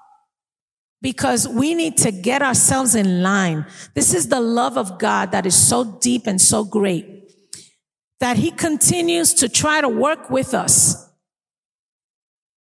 [1.01, 3.65] because we need to get ourselves in line.
[3.95, 7.21] This is the love of God that is so deep and so great
[8.19, 11.09] that he continues to try to work with us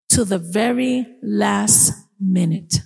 [0.09, 2.79] to the very last minute.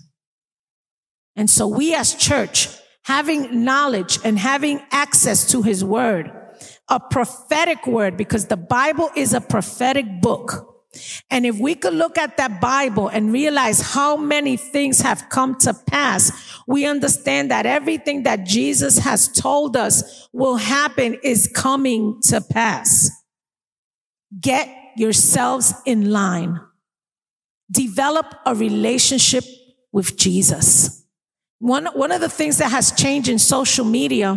[1.37, 2.69] And so we as church,
[3.05, 6.31] having knowledge and having access to his word,
[6.89, 10.69] a prophetic word, because the Bible is a prophetic book.
[11.31, 15.57] And if we could look at that Bible and realize how many things have come
[15.61, 22.21] to pass, we understand that everything that Jesus has told us will happen is coming
[22.25, 23.11] to pass.
[24.39, 26.61] Get yourselves in line.
[27.71, 29.45] Develop a relationship
[29.93, 31.02] with Jesus.
[31.63, 34.37] One, one of the things that has changed in social media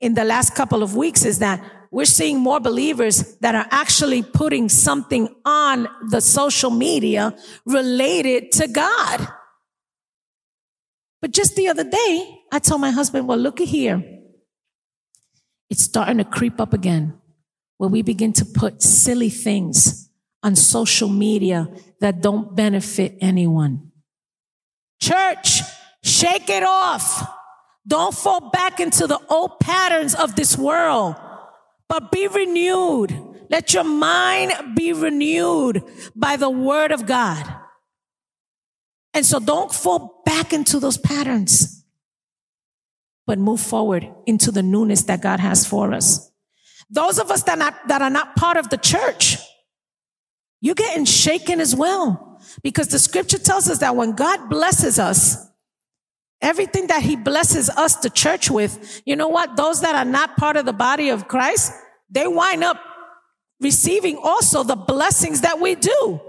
[0.00, 4.24] in the last couple of weeks is that we're seeing more believers that are actually
[4.24, 7.32] putting something on the social media
[7.64, 9.28] related to God.
[11.22, 14.02] But just the other day, I told my husband, well, look at here.
[15.70, 17.16] It's starting to creep up again
[17.78, 20.10] where we begin to put silly things
[20.42, 21.68] on social media
[22.00, 23.92] that don't benefit anyone.
[25.00, 25.60] Church,
[26.04, 27.28] shake it off.
[27.86, 31.16] Don't fall back into the old patterns of this world
[31.88, 33.16] but be renewed.
[33.50, 35.82] Let your mind be renewed
[36.14, 37.44] by the word of God.
[39.12, 41.84] And so don't fall back into those patterns,
[43.26, 46.32] but move forward into the newness that God has for us.
[46.90, 49.36] Those of us that, not, that are not part of the church,
[50.60, 52.40] you're getting shaken as well.
[52.62, 55.48] Because the scripture tells us that when God blesses us,
[56.44, 59.56] Everything that he blesses us, the church, with, you know what?
[59.56, 61.72] Those that are not part of the body of Christ,
[62.10, 62.78] they wind up
[63.60, 66.20] receiving also the blessings that we do.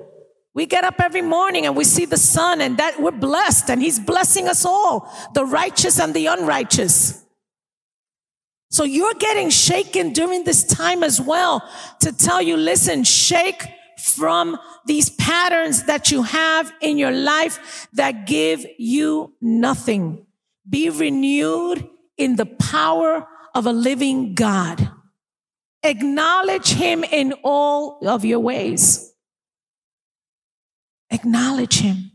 [0.53, 3.81] We get up every morning and we see the sun and that we're blessed and
[3.81, 7.21] he's blessing us all, the righteous and the unrighteous.
[8.71, 11.61] So you're getting shaken during this time as well
[11.99, 13.67] to tell you, listen, shake
[13.99, 20.25] from these patterns that you have in your life that give you nothing.
[20.67, 24.91] Be renewed in the power of a living God.
[25.83, 29.13] Acknowledge him in all of your ways.
[31.11, 32.11] Acknowledge him.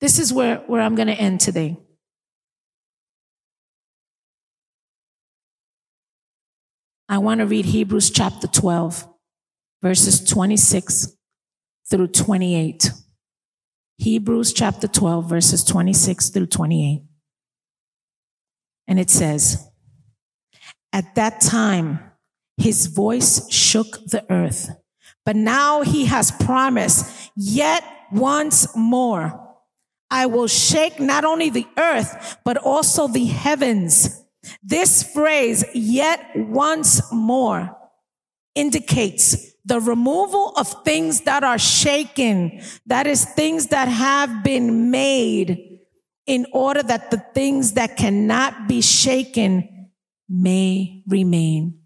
[0.00, 1.76] This is where, where I'm going to end today.
[7.08, 9.08] I want to read Hebrews chapter 12
[9.82, 11.16] verses 26
[11.90, 12.90] through 28.
[13.98, 17.02] Hebrews chapter 12, verses 26 through 28.
[18.86, 19.68] And it says,
[20.92, 22.00] At that time,
[22.56, 24.70] his voice shook the earth.
[25.24, 29.44] But now he has promised, yet once more,
[30.10, 34.24] I will shake not only the earth, but also the heavens.
[34.62, 37.76] This phrase, yet once more,
[38.54, 45.80] indicates the removal of things that are shaken, that is things that have been made
[46.26, 49.90] in order that the things that cannot be shaken
[50.28, 51.80] may remain.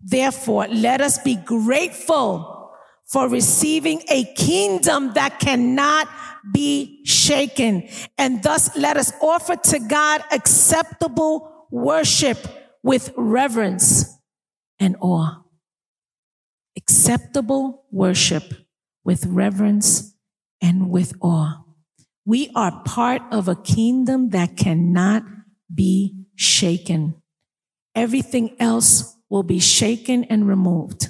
[0.00, 2.70] Therefore, let us be grateful
[3.06, 6.08] for receiving a kingdom that cannot
[6.52, 7.88] be shaken.
[8.18, 12.38] And thus let us offer to God acceptable worship
[12.84, 14.16] with reverence
[14.78, 15.45] and awe
[16.88, 18.44] acceptable worship
[19.04, 20.14] with reverence
[20.62, 21.64] and with awe.
[22.24, 25.24] We are part of a kingdom that cannot
[25.72, 27.20] be shaken.
[27.96, 31.08] Everything else will be shaken and removed.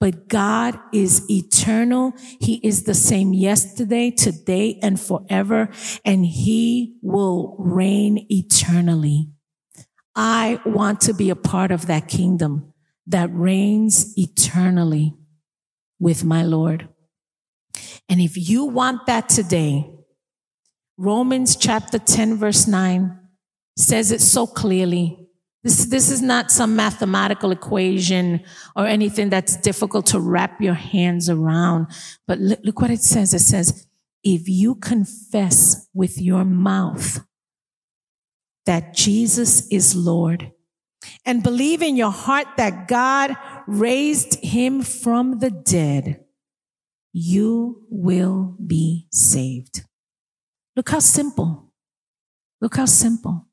[0.00, 2.14] But God is eternal.
[2.40, 5.68] He is the same yesterday, today, and forever,
[6.04, 9.30] and He will reign eternally.
[10.16, 12.71] I want to be a part of that kingdom
[13.06, 15.14] that reigns eternally
[15.98, 16.88] with my Lord.
[18.08, 19.90] And if you want that today,
[20.98, 23.18] Romans chapter 10 verse 9
[23.76, 25.18] says it so clearly.
[25.64, 28.42] This, this is not some mathematical equation
[28.74, 31.86] or anything that's difficult to wrap your hands around.
[32.26, 33.32] But look, look what it says.
[33.32, 33.86] It says,
[34.24, 37.24] if you confess with your mouth
[38.66, 40.52] that Jesus is Lord
[41.24, 43.36] and believe in your heart that God
[43.66, 46.24] raised him from the dead,
[47.12, 49.84] you will be saved.
[50.76, 51.72] Look how simple.
[52.60, 53.46] Look how simple.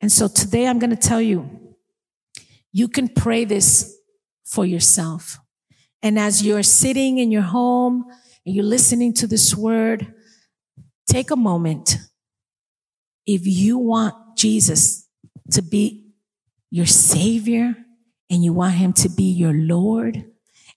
[0.00, 1.74] And so today I'm going to tell you,
[2.72, 3.96] you can pray this
[4.44, 5.38] for yourself.
[6.02, 8.04] And as you're sitting in your home
[8.44, 10.12] and you're listening to this word,
[11.06, 11.96] take a moment.
[13.26, 15.08] If you want Jesus
[15.52, 16.03] to be
[16.74, 17.76] your savior
[18.28, 20.24] and you want him to be your Lord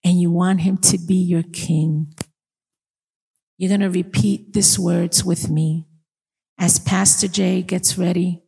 [0.04, 2.14] and you want him to be your king,
[3.58, 5.88] you're going to repeat these words with me
[6.60, 8.44] as Pastor Jay gets ready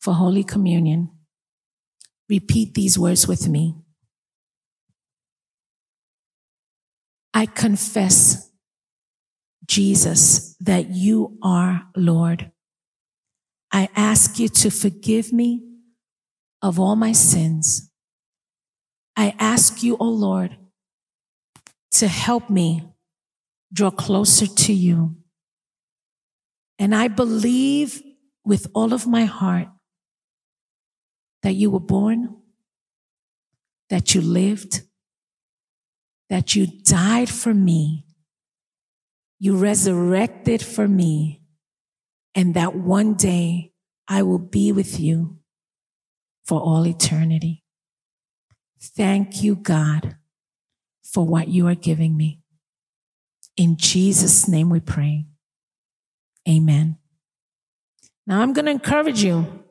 [0.00, 1.10] for Holy Communion.
[2.30, 3.76] Repeat these words with me.
[7.34, 8.50] I confess,
[9.66, 12.52] Jesus, that you are Lord.
[13.70, 15.62] I ask you to forgive me
[16.66, 17.90] of all my sins.
[19.16, 20.56] I ask you, O oh Lord,
[21.92, 22.82] to help me
[23.72, 25.16] draw closer to you.
[26.78, 28.02] And I believe
[28.44, 29.68] with all of my heart
[31.42, 32.36] that you were born,
[33.88, 34.82] that you lived,
[36.28, 38.04] that you died for me,
[39.38, 41.42] you resurrected for me,
[42.34, 43.72] and that one day
[44.08, 45.38] I will be with you
[46.46, 47.64] for all eternity.
[48.80, 50.16] Thank you, God,
[51.02, 52.40] for what you are giving me.
[53.56, 55.26] In Jesus' name we pray.
[56.48, 56.98] Amen.
[58.26, 59.64] Now I'm going to encourage you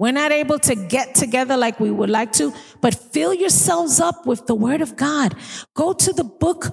[0.00, 4.24] we're not able to get together like we would like to, but fill yourselves up
[4.26, 5.34] with the word of God.
[5.74, 6.68] Go to the book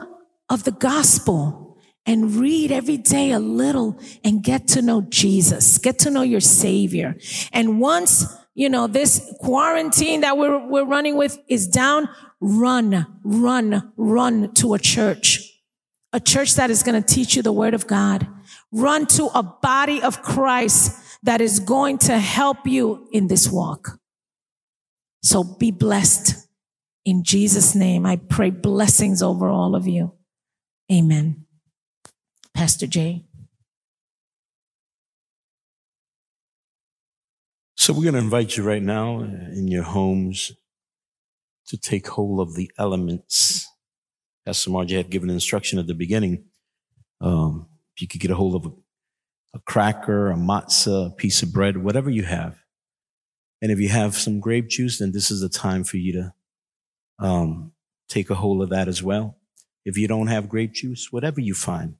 [0.47, 5.77] of the gospel and read every day a little and get to know Jesus.
[5.77, 7.17] Get to know your savior.
[7.51, 12.09] And once, you know, this quarantine that we're, we're running with is down,
[12.41, 15.61] run, run, run to a church.
[16.11, 18.27] A church that is going to teach you the word of God.
[18.71, 23.99] Run to a body of Christ that is going to help you in this walk.
[25.21, 26.47] So be blessed.
[27.05, 30.13] In Jesus' name, I pray blessings over all of you.
[30.91, 31.45] Amen.
[32.55, 33.26] Pastor Jay.
[37.87, 40.51] So we're going to invite you right now in your homes
[41.67, 43.65] to take hold of the elements.
[44.45, 46.43] Pastor Margie had given instruction at the beginning.
[47.21, 48.73] Um, if you could get a hold of
[49.53, 52.57] a cracker, a matzah, a piece of bread, whatever you have.
[53.61, 56.33] And if you have some grape juice, then this is the time for you to
[57.25, 57.71] um,
[58.09, 59.37] take a hold of that as well.
[59.85, 61.95] If you don't have grape juice, whatever you find.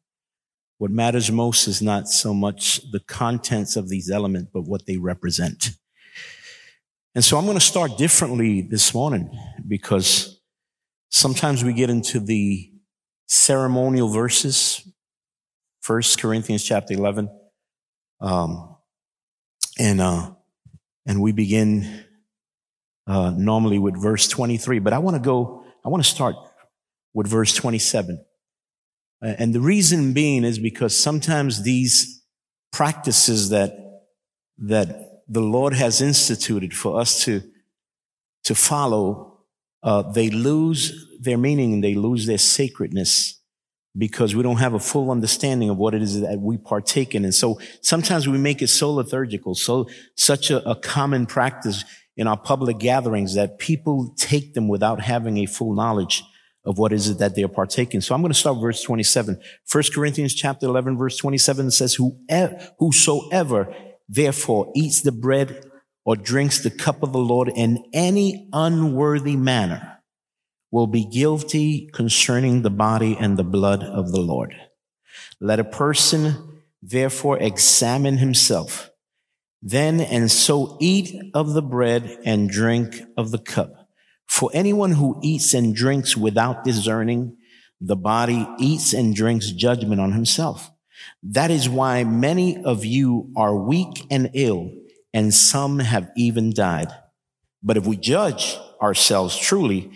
[0.78, 4.98] What matters most is not so much the contents of these elements, but what they
[4.98, 5.72] represent.
[7.16, 9.32] And so I'm going to start differently this morning
[9.68, 10.40] because
[11.10, 12.72] sometimes we get into the
[13.28, 14.88] ceremonial verses.
[15.82, 17.28] First Corinthians chapter 11.
[18.22, 18.76] Um,
[19.80, 20.32] and, uh,
[21.08, 22.06] and we begin,
[23.08, 26.36] uh, normally with verse 23, but I want to go, I want to start
[27.16, 28.24] with verse 27.
[29.22, 32.24] And the reason being is because sometimes these
[32.72, 34.04] practices that,
[34.60, 37.42] that the Lord has instituted for us to,
[38.44, 39.40] to follow,
[39.82, 43.42] uh, they lose their meaning and they lose their sacredness
[43.98, 47.26] because we don't have a full understanding of what it is that we partake in.
[47.26, 51.84] And so sometimes we make it so liturgical, so such a, a common practice
[52.16, 56.24] in our public gatherings that people take them without having a full knowledge
[56.68, 58.02] of what is it that they are partaking.
[58.02, 59.40] So I'm going to start verse 27.
[59.66, 61.98] First Corinthians chapter 11, verse 27 says,
[62.78, 63.74] whosoever
[64.08, 65.66] therefore eats the bread
[66.06, 70.00] or drinks the cup of the Lord in any unworthy manner,
[70.70, 74.54] will be guilty concerning the body and the blood of the Lord.
[75.40, 78.92] Let a person therefore examine himself
[79.62, 83.87] then and so eat of the bread and drink of the cup.
[84.28, 87.38] For anyone who eats and drinks without discerning
[87.80, 90.72] the body eats and drinks judgment on himself.
[91.24, 94.72] That is why many of you are weak and ill
[95.14, 96.90] and some have even died.
[97.64, 99.92] But if we judge ourselves truly,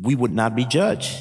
[0.00, 1.12] we would not be judged.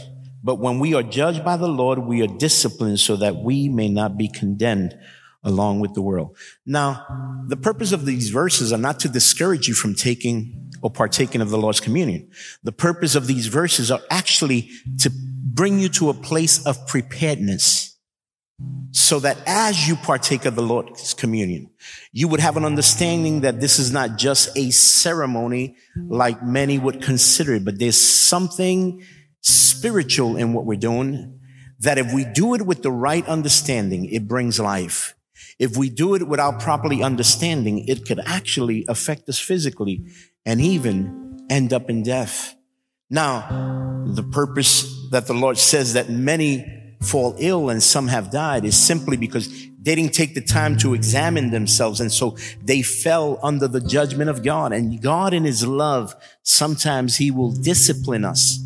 [0.44, 3.90] But when we are judged by the Lord, we are disciplined so that we may
[3.90, 4.98] not be condemned.
[5.44, 6.36] along with the world.
[6.66, 7.06] Now,
[7.48, 11.50] the purpose of these verses are not to discourage you from taking or partaking of
[11.50, 12.30] the Lord's communion.
[12.64, 14.70] The purpose of these verses are actually
[15.00, 17.98] to bring you to a place of preparedness
[18.92, 21.70] so that as you partake of the Lord's communion,
[22.12, 25.78] you would have an understanding that this is not just a ceremony
[26.08, 29.04] like many would consider it, but there's something
[29.42, 31.40] spiritual in what we're doing
[31.80, 35.16] that if we do it with the right understanding, it brings life.
[35.60, 40.06] If we do it without properly understanding, it could actually affect us physically
[40.46, 42.56] and even end up in death.
[43.10, 48.64] Now, the purpose that the Lord says that many fall ill and some have died
[48.64, 49.50] is simply because
[49.82, 52.00] they didn't take the time to examine themselves.
[52.00, 54.72] And so they fell under the judgment of God.
[54.72, 58.60] And God in his love, sometimes he will discipline us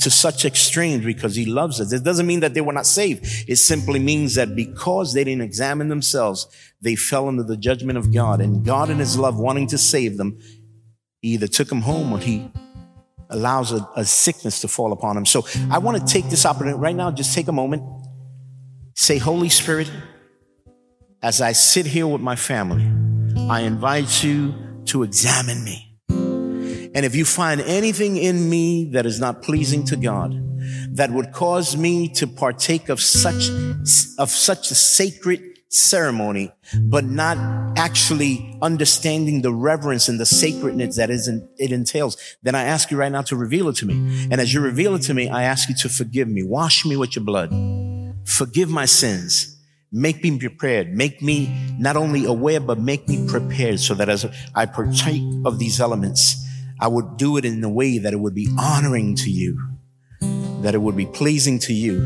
[0.00, 1.92] to such extremes because he loves us.
[1.92, 3.26] It doesn't mean that they were not saved.
[3.46, 6.46] It simply means that because they didn't examine themselves,
[6.80, 10.16] they fell under the judgment of God and God in his love wanting to save
[10.16, 10.38] them,
[11.20, 12.50] he either took them home or he
[13.28, 15.26] allows a, a sickness to fall upon them.
[15.26, 17.82] So I want to take this opportunity right now, just take a moment,
[18.94, 19.90] say, Holy Spirit,
[21.22, 22.90] as I sit here with my family,
[23.48, 24.54] I invite you
[24.86, 25.89] to examine me.
[26.94, 30.34] And if you find anything in me that is not pleasing to God,
[30.96, 33.48] that would cause me to partake of such,
[34.18, 36.50] of such a sacred ceremony,
[36.82, 37.38] but not
[37.78, 43.12] actually understanding the reverence and the sacredness that it entails, then I ask you right
[43.12, 44.26] now to reveal it to me.
[44.30, 46.42] And as you reveal it to me, I ask you to forgive me.
[46.42, 47.50] Wash me with your blood.
[48.24, 49.56] Forgive my sins.
[49.92, 50.92] Make me prepared.
[50.92, 55.60] Make me not only aware, but make me prepared so that as I partake of
[55.60, 56.46] these elements,
[56.80, 59.60] I would do it in a way that it would be honoring to you,
[60.62, 61.98] that it would be pleasing to you,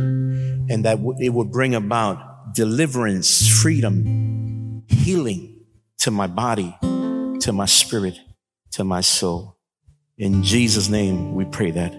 [0.68, 5.60] and that it would bring about deliverance, freedom, healing
[5.98, 6.76] to my body,
[7.40, 8.18] to my spirit,
[8.72, 9.56] to my soul.
[10.18, 11.94] In Jesus' name, we pray that.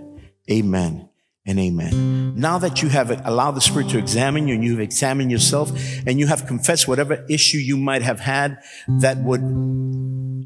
[0.50, 1.10] Amen
[1.46, 2.36] and amen.
[2.36, 5.72] Now that you have allowed the Spirit to examine you and you've examined yourself
[6.06, 8.58] and you have confessed whatever issue you might have had
[8.88, 9.42] that would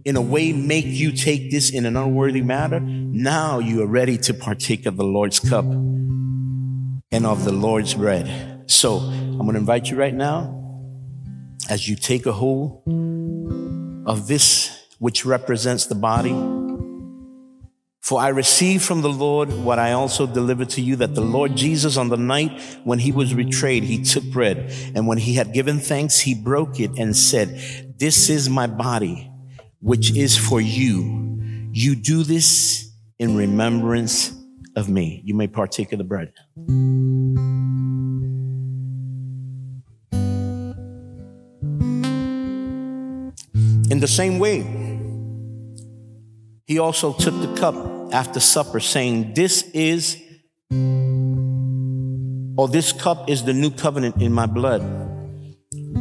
[0.06, 4.18] in a way make you take this in an unworthy manner, now you are ready
[4.18, 8.64] to partake of the Lord's cup and of the Lord's bread.
[8.70, 10.56] So I'm going to invite you right now
[11.70, 12.84] as you take a hold
[14.08, 16.34] of this which represents the body
[18.10, 21.56] for I received from the Lord what I also delivered to you that the Lord
[21.56, 25.54] Jesus on the night when he was betrayed, he took bread and when he had
[25.54, 27.50] given thanks, he broke it and said,
[28.00, 29.29] this is my body,
[29.82, 31.40] which is for you.
[31.72, 34.34] You do this in remembrance
[34.76, 35.22] of me.
[35.26, 36.34] You may partake of the bread.
[43.92, 44.62] In the same way,
[46.66, 47.76] he also took the cup
[48.14, 50.18] after supper, saying, This is,
[52.58, 54.82] or this cup is the new covenant in my blood.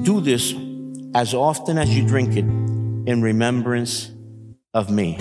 [0.04, 0.54] Do this
[1.14, 2.44] as often as you drink it
[3.08, 4.10] in remembrance
[4.74, 5.16] of me.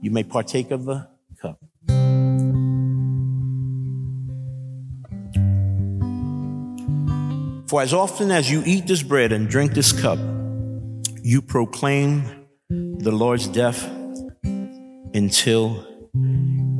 [0.00, 1.06] You may partake of the
[1.38, 1.58] cup.
[7.68, 10.18] For as often as you eat this bread and drink this cup,
[11.22, 13.84] you proclaim the Lord's death
[15.12, 15.86] until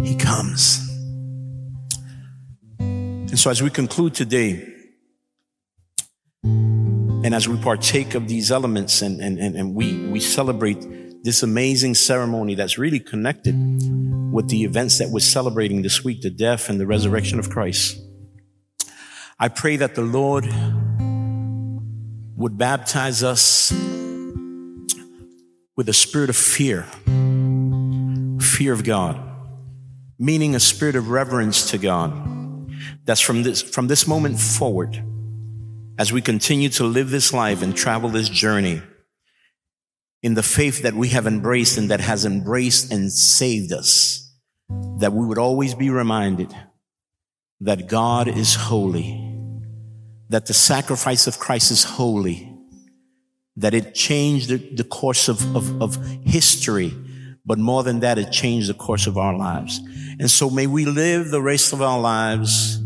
[0.02, 0.90] he comes.
[2.78, 4.73] And so, as we conclude today,
[7.24, 11.42] and as we partake of these elements and, and, and, and we, we celebrate this
[11.42, 13.54] amazing ceremony that's really connected
[14.30, 17.98] with the events that we're celebrating this week, the death and the resurrection of Christ.
[19.40, 20.44] I pray that the Lord
[22.36, 23.72] would baptize us
[25.76, 26.82] with a spirit of fear,
[28.38, 29.18] fear of God,
[30.18, 32.12] meaning a spirit of reverence to God.
[33.06, 35.02] That's from this, from this moment forward,
[35.98, 38.82] as we continue to live this life and travel this journey
[40.22, 44.32] in the faith that we have embraced and that has embraced and saved us,
[44.98, 46.54] that we would always be reminded
[47.60, 49.34] that God is holy,
[50.30, 52.50] that the sacrifice of Christ is holy,
[53.56, 56.92] that it changed the, course of, of, of history,
[57.46, 59.78] but more than that, it changed the course of our lives.
[60.18, 62.80] And so may we live the rest of our lives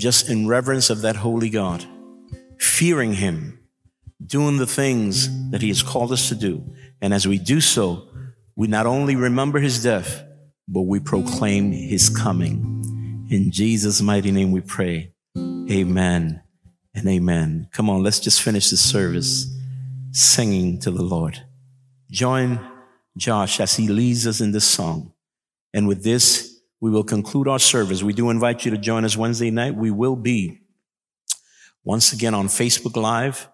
[0.00, 1.84] just in reverence of that holy God,
[2.58, 3.60] fearing Him,
[4.24, 6.64] doing the things that He has called us to do.
[7.00, 8.08] And as we do so,
[8.56, 10.24] we not only remember His death,
[10.66, 13.26] but we proclaim His coming.
[13.30, 15.12] In Jesus' mighty name we pray.
[15.36, 16.42] Amen
[16.94, 17.68] and amen.
[17.72, 19.46] Come on, let's just finish this service
[20.12, 21.44] singing to the Lord.
[22.10, 22.58] Join
[23.16, 25.12] Josh as he leads us in this song.
[25.72, 26.49] And with this,
[26.80, 28.02] we will conclude our service.
[28.02, 29.74] We do invite you to join us Wednesday night.
[29.74, 30.60] We will be
[31.84, 33.48] once again on Facebook Live,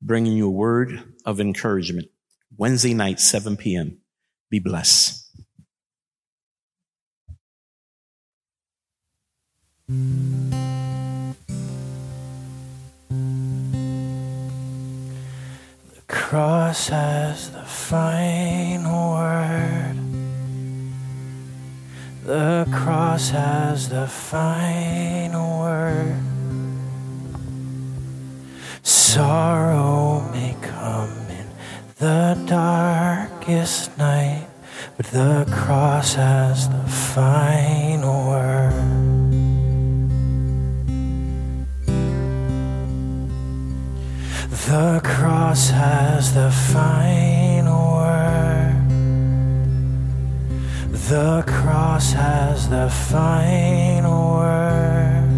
[0.00, 2.08] bringing you a word of encouragement.
[2.56, 3.98] Wednesday night, 7 p.m.
[4.50, 5.16] Be blessed.
[9.88, 9.94] The
[16.08, 20.09] cross has the final word.
[22.30, 26.14] The cross has the final word.
[28.84, 31.48] Sorrow may come in
[31.98, 34.46] the darkest night,
[34.96, 38.74] but the cross has the final word.
[44.68, 47.99] The cross has the final word.
[51.10, 55.28] The cross has the final word.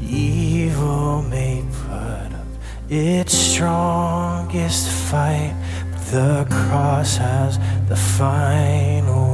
[0.00, 2.46] Evil may put up
[2.88, 5.52] its strongest fight,
[5.90, 7.58] but the cross has
[7.88, 9.33] the final